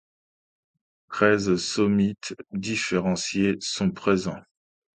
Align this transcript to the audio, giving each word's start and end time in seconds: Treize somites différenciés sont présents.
Treize 1.11 1.57
somites 1.57 2.33
différenciés 2.51 3.57
sont 3.59 3.91
présents. 3.91 4.41